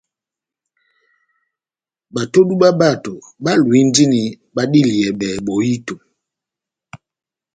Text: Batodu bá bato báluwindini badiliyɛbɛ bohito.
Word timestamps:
Batodu 2.13 2.53
bá 2.61 2.69
bato 2.79 3.13
báluwindini 3.43 4.21
badiliyɛbɛ 4.55 5.29
bohito. 5.45 5.95